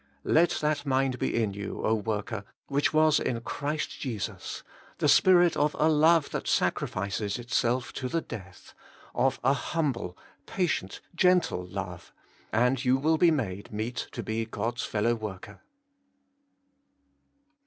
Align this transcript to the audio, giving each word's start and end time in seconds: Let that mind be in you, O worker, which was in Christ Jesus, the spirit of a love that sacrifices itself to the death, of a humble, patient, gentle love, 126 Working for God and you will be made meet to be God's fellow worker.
Let 0.23 0.57
that 0.61 0.83
mind 0.83 1.19
be 1.19 1.35
in 1.39 1.53
you, 1.53 1.83
O 1.85 1.93
worker, 1.93 2.43
which 2.69 2.91
was 2.91 3.19
in 3.19 3.39
Christ 3.41 3.99
Jesus, 3.99 4.63
the 4.97 5.07
spirit 5.07 5.55
of 5.55 5.75
a 5.77 5.87
love 5.87 6.31
that 6.31 6.47
sacrifices 6.47 7.37
itself 7.37 7.93
to 7.93 8.09
the 8.09 8.19
death, 8.19 8.73
of 9.13 9.39
a 9.43 9.53
humble, 9.53 10.17
patient, 10.47 11.01
gentle 11.13 11.63
love, 11.63 12.11
126 12.49 12.51
Working 12.51 12.51
for 12.51 12.51
God 12.51 12.65
and 12.65 12.85
you 12.85 12.97
will 12.97 13.17
be 13.19 13.29
made 13.29 13.71
meet 13.71 14.07
to 14.13 14.23
be 14.23 14.45
God's 14.45 14.83
fellow 14.83 15.13
worker. 15.13 15.61